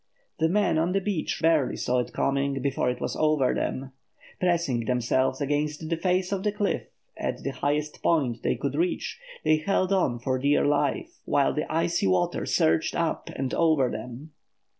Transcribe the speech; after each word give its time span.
The 0.39 0.49
men 0.49 0.79
on 0.79 0.93
the 0.93 0.99
beach 0.99 1.37
barely 1.43 1.77
saw 1.77 1.99
it 1.99 2.11
coming 2.11 2.59
before 2.59 2.89
it 2.89 2.99
was 2.99 3.15
over 3.15 3.53
them. 3.53 3.91
Pressing 4.39 4.85
themselves 4.85 5.39
against 5.41 5.87
the 5.91 5.95
face 5.95 6.31
of 6.31 6.41
the 6.41 6.51
cliff 6.51 6.87
at 7.15 7.43
the 7.43 7.51
highest 7.51 8.01
point 8.01 8.41
they 8.41 8.55
could 8.55 8.73
reach, 8.73 9.19
they 9.43 9.57
held 9.57 9.93
on 9.93 10.17
for 10.17 10.39
dear 10.39 10.65
life 10.65 11.19
while 11.25 11.53
the 11.53 11.71
icy 11.71 12.07
water 12.07 12.47
surged 12.47 12.95
up 12.95 13.29
and 13.35 13.53
over 13.53 13.91
them. 13.91 14.31